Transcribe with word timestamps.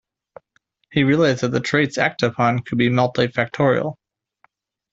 He 0.91 1.03
realized 1.03 1.41
that 1.41 1.49
the 1.51 1.59
traits 1.59 1.99
acted 1.99 2.31
upon 2.31 2.61
could 2.63 2.79
be 2.79 2.89
multifactorial. 2.89 3.97